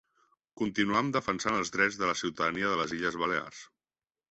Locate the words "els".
1.59-1.71